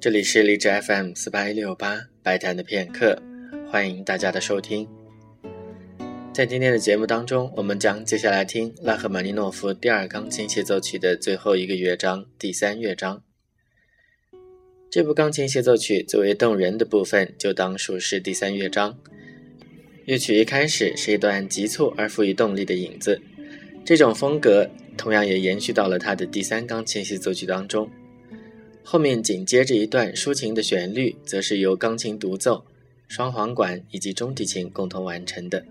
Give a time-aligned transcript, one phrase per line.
[0.00, 3.20] 这里是荔枝 FM 四八一六八白谈的片刻，
[3.68, 4.86] 欢迎大家的收听。
[6.32, 13.20] 在今天的节目当中，我们将接下来听拉赫玛尼诺夫第二钢琴协奏曲的最后一个乐章——第三乐章。
[14.88, 18.96] 这部钢琴协奏曲最为动人的部分，就当属是第三乐章。
[20.04, 23.20] 乐曲一开始是一段急促而富于动力的影子，
[23.84, 27.90] 这种风格同样也延续到了他的第三钢琴协奏曲当中。
[28.90, 32.64] 后面紧接着一段抒情的旋律，则是由钢琴独奏、
[33.06, 35.62] 双簧管以及中提琴共同完成的。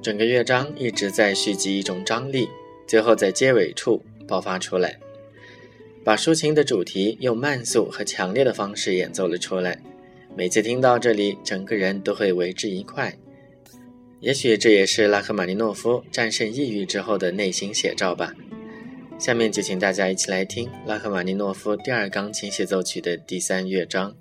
[0.00, 2.48] 整个乐章一直在蓄积一种张力，
[2.86, 4.98] 最后在结尾处爆发出来，
[6.02, 9.78] 把抒情的主题用慢速和强烈的方式演奏了出来。
[10.34, 13.14] 每次听到这里，整个人都会为之一快。
[14.20, 18.34] 也许这也是拉赫玛尼诺夫战胜抑郁之后的内心写照吧。
[19.20, 24.16] 下面就请大家一起来听拉赫玛尼诺夫第二钢琴协奏曲的第三乐章。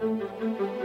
[0.00, 0.77] Música